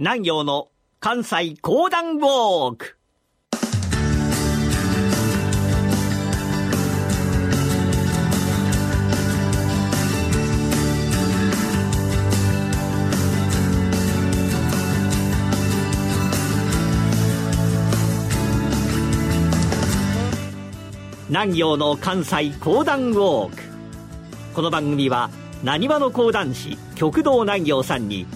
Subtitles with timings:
[0.00, 0.68] 南陽の
[1.00, 2.96] 関西講談ウォーク。
[21.28, 23.62] 南陽の関西講談ウォーク。
[24.54, 25.28] この番組は
[25.64, 28.28] なにわの講談師極道南陽さんに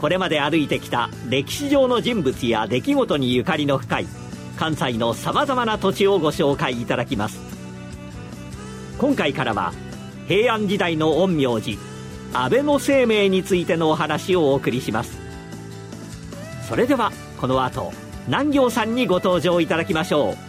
[0.00, 4.06] これまで歩いてきた歴史上の人物や出来事にゆかりの深い
[4.56, 7.40] 関西のさまざまな土地をご紹介いただきます。
[8.98, 9.72] 今回からは
[10.26, 11.78] 平安時代の陰陽師
[12.32, 15.18] 安倍の生命についてのお話をお送りします。
[16.68, 17.92] それではこの後
[18.26, 20.47] 南行さんにご登場いただきましょう。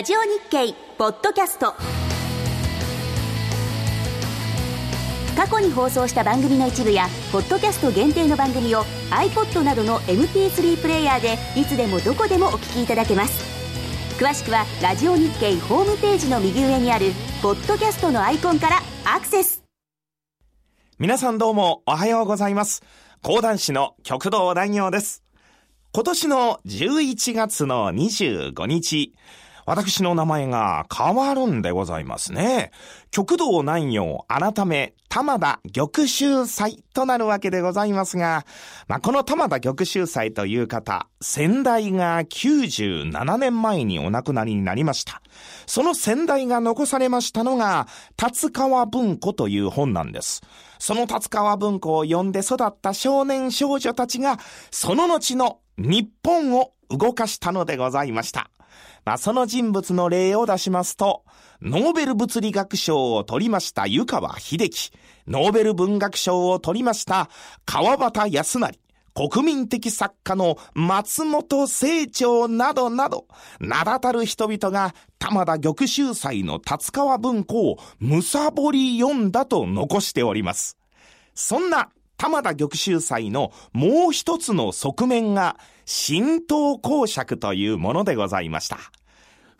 [0.00, 1.74] ラジオ日経ポッドキャスト。
[5.36, 13.44] 過去に放送した番組の一部やポッドキャスト限定の番組を iPod などの MP3 プレイヤーでいつでもどこでもお聞きいただけます。
[14.18, 19.62] 詳しくはラジオ日経ホームページの右上にあるポッドキャストのアイコンからアクセス。
[20.98, 22.82] 皆さんどうもおはようございます。
[23.20, 25.22] 講談師の極道大行です。
[25.92, 29.12] 今年の11月の25日
[29.70, 32.72] 私の名前が変わるんでございますね。
[33.12, 38.44] 極道南陽改め玉田玉秀祭となるわけでございますが、
[38.88, 45.22] まあ、この玉田玉秀祭という方、先代が97年前にお亡くなりになりました。
[45.66, 50.42] その先代が残されましたのが、達川文庫という本なんです。
[50.80, 54.40] その達川文庫を読んで育った少年少女たちが、
[54.72, 58.50] その後の日本を動かしたのでございました。
[59.04, 61.24] まあ、その人物の例を出しますと、
[61.62, 64.92] ノーベル物理学賞を取りました湯川秀樹、
[65.26, 67.28] ノーベル文学賞を取りました
[67.64, 68.78] 川端康成、
[69.14, 73.26] 国民的作家の松本清張などなど、
[73.58, 80.76] 名だたる人々が玉田玉秀祭の達川文庫をむさぼり読んだと残しております。
[81.34, 88.78] そんな玉田玉秀祭のもう一つの側面が、神道公爵というものでございました。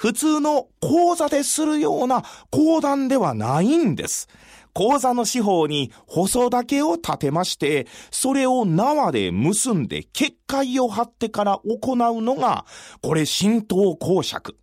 [0.00, 4.28] 普通の講座でするような講談ではないんです。
[4.72, 12.64] 講座の四方に細竹を立てまして、それを縄で結んで結界を張ってから行うのが、
[13.02, 14.56] これ神道公爵。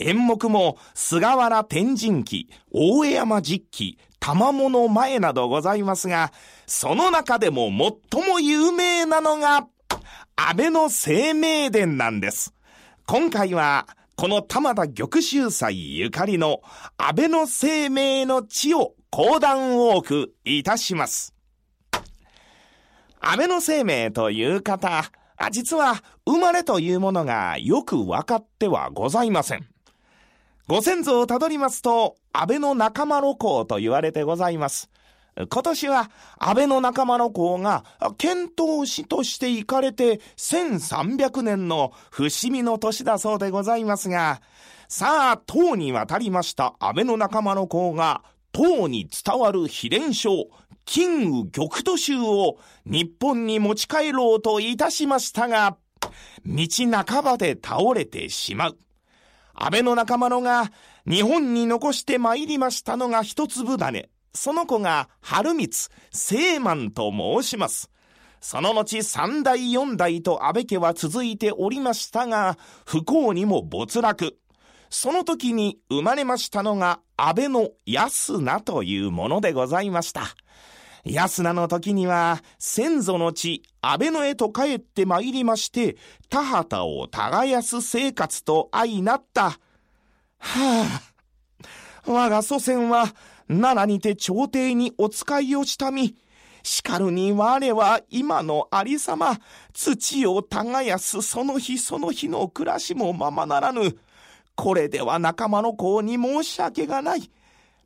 [0.00, 6.32] 演目も菅原天神記、大江山実記、玉物前などございますが、
[6.66, 7.68] その中でも
[8.10, 9.66] 最も有名なのが、
[10.34, 12.54] 安倍の生命殿なんです。
[13.04, 13.86] 今回は、
[14.20, 16.60] この玉田玉秀祭ゆかりの
[16.96, 21.36] 安倍の生命の地を講談多くいたします。
[23.20, 25.04] 安倍の生命という方、
[25.52, 29.68] 実は生まれというものがよく分かってはございません。
[30.66, 34.90] ご先祖をたどりますと、安倍の仲間の子と言われてございます。
[35.46, 37.84] 今年は安倍の仲間の子が
[38.16, 44.40] 遣唐使として行かれて1300年の伏見の年だそうでございますが、
[44.88, 48.22] さあ、唐に渡りました安倍の仲間の子が、
[48.52, 50.48] 唐に伝わる秘伝書、
[50.84, 55.76] 金羽玉都集を日本に持ち帰ろうといたしましたが、
[56.44, 56.66] 道
[57.04, 58.78] 半ばで倒れてしまう。
[59.54, 60.72] 安倍の仲間のが
[61.06, 64.08] 日本に残して参りましたのが一粒種。
[64.34, 65.70] その子が春光、
[66.10, 67.90] 聖満と申します。
[68.40, 72.56] その後三代四代と安倍家は続いておりましたが、
[72.86, 74.38] 不幸にも没落。
[74.90, 80.22] その時に生まれましたのが安倍の安名というものでございました。
[81.04, 85.96] 安名の時には、先祖の地、安倍のへと帰って参りまして、
[86.28, 89.50] 田畑を耕す生活と相なった。
[89.50, 89.58] は
[90.38, 91.02] あ、
[92.12, 93.12] 我が祖先は、
[93.48, 96.16] 奈良にて朝廷にお使いをしたみ、
[96.62, 99.38] しかるに我は今のありさま、
[99.72, 103.96] 土を耕すその日その日の暮らしもままならぬ。
[104.54, 107.30] これでは仲間の子に申し訳がない。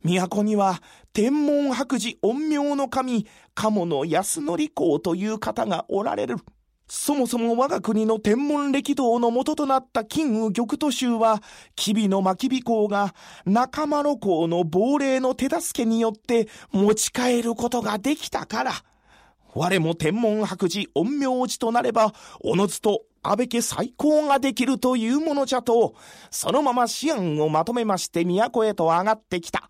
[0.03, 0.81] 都には
[1.13, 6.37] 天文白寺陰陽の神、鴨の安則公という方がおられる。
[6.87, 11.41] そもそも我が国の天文歴道の元となった金羽玉都州は、
[11.75, 13.15] 吉備の巻火公が
[13.45, 18.71] 仲間の公の亡霊の手助けによって持ち帰ることができたから。
[19.55, 25.95] 我も天文白寺陰陽寺となれば、おのずと安倍家再興ができるというものじゃと、
[26.29, 29.69] そのまま思案をまとめまして都へと上がってきた。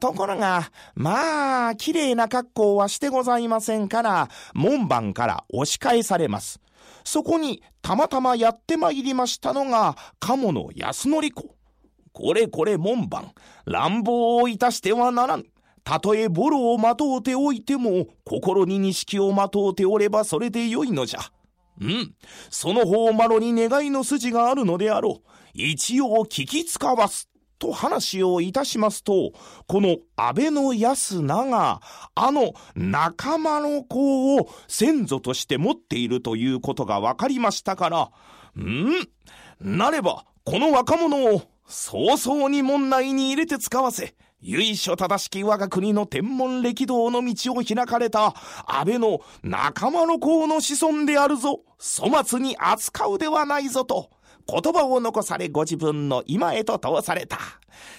[0.00, 6.60] ところが、まあ、綺麗な格好はしてございませんから、門番から押し返されます。
[7.04, 11.56] そこに、たまたまやってまいりましたのが、鴨の安則子。
[12.12, 13.32] これこれ門番、
[13.64, 15.44] 乱暴をいたしてはならぬ。
[15.84, 21.20] たとえボロをまとうておいても、心に錦をまとうておればそれでよいのじゃ。
[21.80, 22.14] うん。
[22.50, 25.28] その方マロに願いの筋があるのであろう。
[25.54, 27.28] 一応聞きつかわす。
[27.58, 29.32] と話をいたしますと、
[29.66, 31.80] この安倍の安名が、
[32.14, 38.10] あの仲間の子を先祖として持っているということが分かりましたから、
[38.60, 39.08] ん？
[39.60, 48.34] なれば、この若者を早々に門内に入れて使わせ、由緒正しき我が国の天文歴道の道を開かれた
[48.66, 54.10] 安倍の仲間の子の子孫であるぞ、粗末に扱うではないぞと、
[54.48, 57.38] 言葉を残されご自分の今へと通された。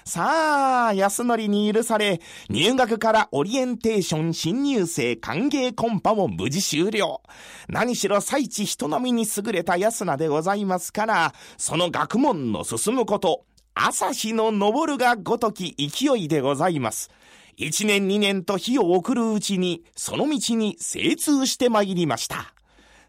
[0.06, 7.22] さあ、安則に許され、入学からオリエンテーション新入生歓迎コンパも無事終了。
[7.68, 17.12] 何しろ最地人並みに優れた安名でございますから、その学問の進むこと、朝日の昇るがごとき勢いでございます。
[17.58, 22.54] 一年二年と日を送るうちに、その道に精通してまいりました。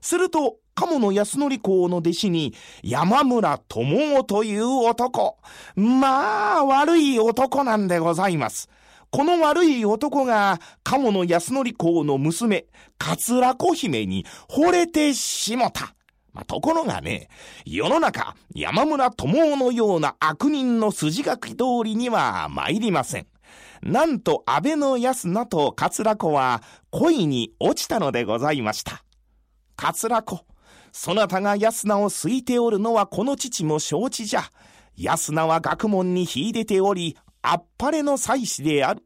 [0.01, 2.55] すると、鴨の安則公の弟子に
[2.85, 5.37] 山村智夫という男。
[5.75, 8.69] まあ、悪い男なんでございます。
[9.11, 12.67] この悪い男が、鴨の安則公の娘、
[12.97, 15.97] 桂子姫に惚れてしもた。
[16.33, 17.29] まあ、ところがね、
[17.65, 23.27] 世の中、山村智夫のような悪人の筋書き通りには参りません。
[23.83, 29.03] なんと安倍の安名と桂子は恋に落ちたのでございました。
[29.75, 30.45] 桂子。
[30.93, 34.43] そなたが安名を空いておるのはこの父も承知じゃ。
[34.97, 39.03] 安名は学問に秀でており、あっぱれの妻子である。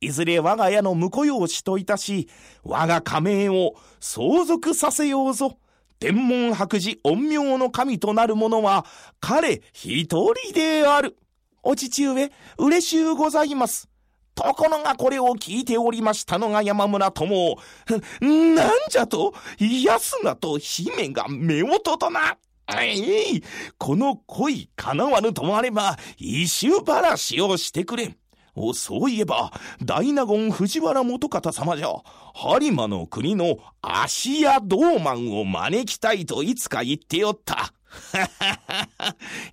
[0.00, 2.28] いずれ我が家の婿養子といたし、
[2.62, 5.58] 我が家名を相続させようぞ。
[5.98, 8.84] 天文白寺陰陽の神となる者は、
[9.20, 11.16] 彼一人である。
[11.62, 13.88] お父上、嬉しゅうございます。
[14.36, 17.56] ところがこれを聞いておりましたのが山村友。
[18.20, 22.36] なんじゃと、安名と姫が夫婦とな。
[22.78, 22.92] え
[23.36, 23.42] い、
[23.78, 28.14] この恋叶わぬともあれば、一周話をしてくれ。
[28.54, 29.52] お、そういえば、
[29.82, 31.88] 大納言藤原元方様じゃ、
[32.34, 37.72] 播磨の国の芦屋道満を招きたいといつか言っておった。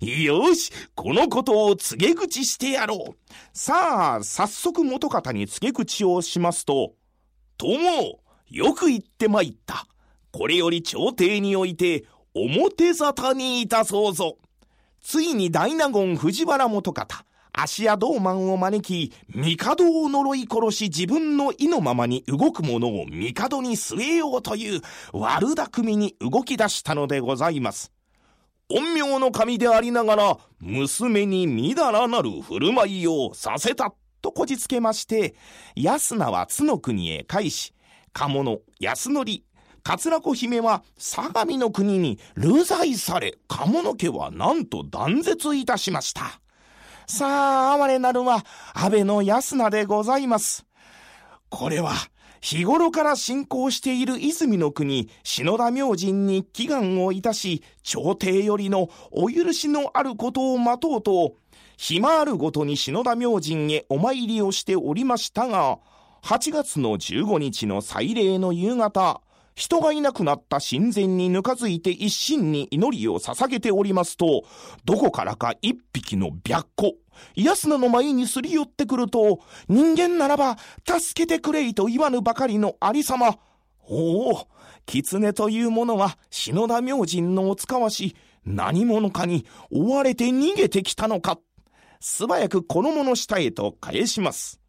[0.00, 3.16] よし、このことを告げ口してやろう。
[3.52, 6.94] さあ、早速元方に告げ口をしますと、
[7.56, 8.20] 友、
[8.50, 9.86] よく言ってまいった。
[10.32, 12.04] これより朝廷において、
[12.34, 14.38] 表沙汰にいたそうぞ。
[15.00, 24.80] ついに大納言藤原元方、芦屋道満を招き、帝を呪い殺し自分の意のままに動く者を帝に据えようという
[25.12, 27.93] 悪巧みに動き出したのでございます。
[28.68, 35.34] 陰陽の神でありながら、娘にみだらなる振る舞いをさせた、とこじつけまして、
[35.76, 37.74] 安名は津の国へ返し、
[38.14, 39.26] 鴨の安則、
[39.82, 46.40] 桂子姫は相模の国に流罪され、鴨の家はなんと断絶いたしました。
[47.06, 50.64] さあ、哀れなるは、安倍の安名でございます。
[51.50, 51.92] これは、
[52.44, 61.36] 日頃から信仰している泉の国、篠田明神に祈願をいたし、朝廷よりのお許しのあることを待とうと、
[61.78, 65.78] 暇あるごとに篠田明神へお参りをしておりましたが、
[66.22, 69.22] 8月の15日の祭礼の夕方、
[69.54, 74.44] 人がいなくなった神前にぬかづいて一心に祈りを捧げておりますと、
[74.84, 76.92] どこからか一匹の白虎、
[77.36, 80.56] 安野の前にすり寄ってくると、人間ならば、
[80.86, 83.38] 助けてくれいと言わぬばかりのありさま。
[83.88, 84.48] おお、
[84.86, 91.38] 狐というものは、篠田明神のお使わし、何者かに追われて逃げてきたのか。
[92.00, 94.60] 素早くこの者下へと返します。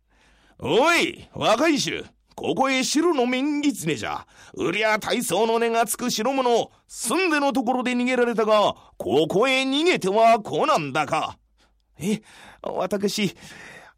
[0.59, 2.05] おい、若い衆。
[2.35, 4.27] ここへ白の面狐じゃ。
[4.53, 6.69] うりゃ大層の根がつく白者。
[6.87, 11.37] 住んでのところで逃げられたが、ここへ逃げてはこなんだか。
[11.99, 12.21] え、
[12.61, 13.35] 私、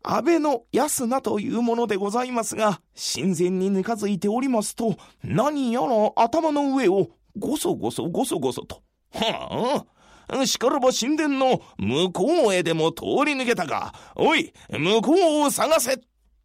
[0.04, 8.82] 安倍の安名というものでございますが、神前にぬかづいておりますと、何やら頭の上をごそごそごそごそと。
[9.12, 9.86] は
[10.30, 16.00] あ、しからば神殿の向こうへでも通り抜けたが、おい、向こうを探せ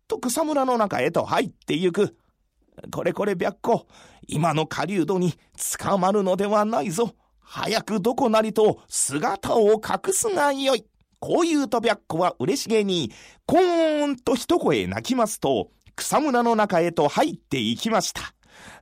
[0.09, 2.17] と草むらの中へと入ってゆく。
[2.91, 3.85] これこれ白虎、
[4.27, 5.35] 今の狩人に
[5.79, 7.15] 捕まるのではないぞ。
[7.41, 10.87] 早くどこなりと姿を隠すがよい。
[11.23, 13.13] こういうとびゃっこは嬉しげに、
[13.47, 18.23] コーンと一声泣きますと、草むらの中へと入っていきました。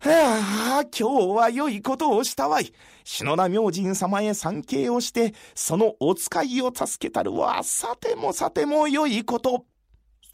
[0.01, 2.73] はあ、今日は良いことをしたわい。
[3.05, 9.67] 篠田明神様へ参詣をして、そのお使いを助けたるは、さてもさても良いこと。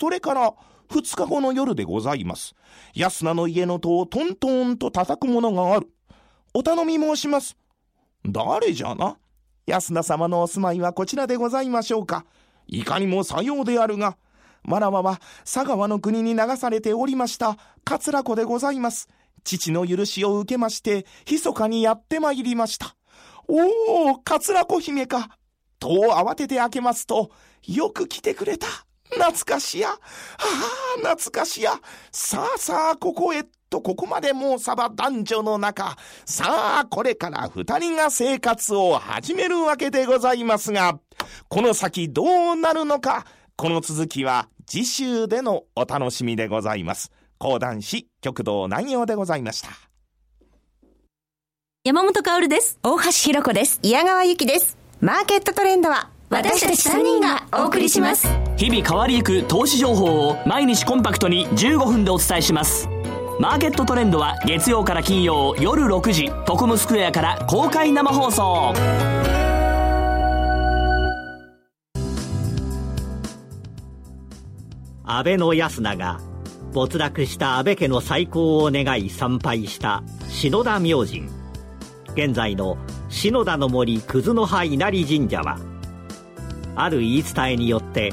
[0.01, 0.55] それから、
[0.89, 2.55] 二日後の夜でございます。
[2.95, 5.89] 安名の家の戸をトントンと叩くものがある。
[6.55, 7.57] お頼み申します。
[8.25, 9.17] 誰じゃな？
[9.67, 12.25] 安田様のお住まいはこちらでございましょうか。
[12.69, 14.17] いかにもさようであるが、
[14.65, 19.09] わらわは佐川の国に流されておりました、桂子でございます。
[19.43, 22.95] 父の許しを受けまして、密かにやってまいりました。
[23.49, 25.31] おお、桂子姫か。
[25.81, 27.31] 戸を慌てて開けますと、
[27.67, 28.67] よく来てくれた。
[29.11, 29.89] 懐かしや。
[29.89, 29.99] は
[30.39, 31.81] あ、懐かしや。
[32.11, 35.97] さあさあ、ここへとここまでもうさば男女の中。
[36.25, 40.99] さあ、これから二人が生活を始めるわけでございますが、
[41.49, 47.11] この先どうなるのか、この続きは次週でのお楽しみでございます。
[47.39, 49.69] 講談師極道南陽でございました。
[51.85, 52.79] 山本薫です。
[52.83, 53.81] 大橋ひろ子です。
[53.83, 54.77] 宮川ゆきです。
[55.01, 58.27] マーケットトレンドは私たち3人がお送りします。
[58.57, 62.89] 日々変わりゆく投資情報を毎日コンパクトに15分でお伝えします。
[63.39, 68.75] マーケットトレンドは月曜から金曜夜6時、トコムスクエアから公開生放送。
[75.05, 76.21] 安倍の安名が
[76.73, 81.29] 没落した安倍家の再興を願い参拝した篠田明神
[82.17, 82.77] 現在の
[83.09, 85.59] 篠田の森葛の葉稲荷神社は
[86.77, 88.13] ある言い伝えによって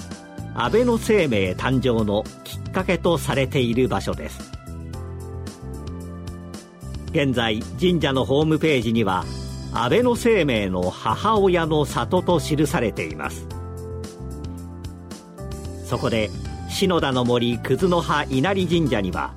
[0.56, 4.52] 安倍の生命誕生のきっかけとされている場所です。
[7.12, 9.24] 現在神社のホームページには
[9.72, 13.48] 安倍の生命の母親の里と記されています。
[15.86, 16.32] そこで
[16.70, 19.36] 篠田の森葛の葉稲荷神社には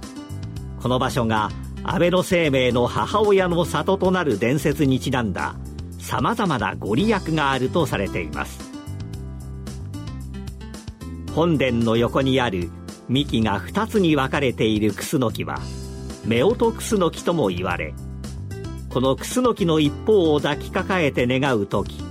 [0.81, 1.51] この場所が
[1.83, 5.55] 安倍晴明の母親の里となる伝説にちなんだ
[5.99, 8.66] さまざまなご利益があるとされています。
[11.37, 12.71] 本殿の横にある
[13.11, 15.61] 幹が2つに分かれているクスノキは
[16.27, 17.93] 夫婦クスノキとも言われ
[18.89, 22.03] このクスノキの一方を抱きかかえて願う時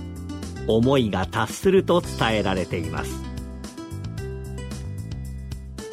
[0.68, 3.22] 思いが達すると伝えられています。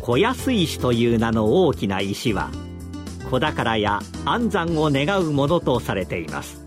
[0.01, 2.51] 小安石という名の大きな石は
[3.31, 6.63] 子宝や安産を願うものとされています。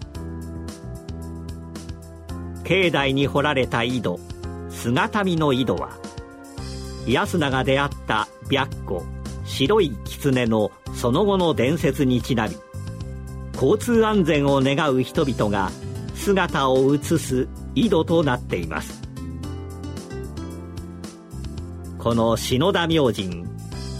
[2.64, 4.18] 境内に掘られた井戸
[4.68, 6.05] 姿見の井戸は
[7.06, 9.02] 安名が出会った白虎
[9.44, 12.56] 白い狐のその後の伝説にちなみ
[13.54, 15.70] 交通安全を願う人々が
[16.14, 19.02] 姿を映す井戸となっています。
[21.98, 23.44] この篠田明神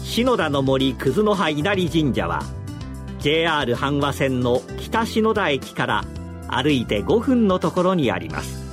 [0.03, 2.41] 篠田の森葛の葉稲荷神社は
[3.19, 6.05] JR 阪和線の北篠田駅から
[6.47, 8.63] 歩いて5分のところにあります。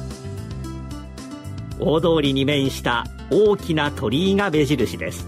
[1.80, 5.26] 大通りに面した大きな鳥居が目印です。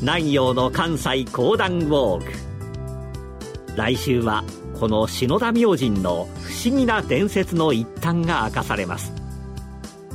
[0.00, 2.32] 南陽の関西講談ウォーク。
[3.76, 4.44] 来週は
[4.78, 9.12] この篠田明神の不思議な伝説の一端が明かされます。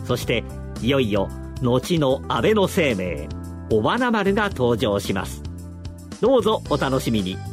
[0.05, 0.43] そして
[0.81, 1.29] いよいよ
[1.61, 3.29] 後の安倍の生命
[3.71, 5.41] 尾花丸が登場します。
[6.21, 7.50] どうぞお楽しみに。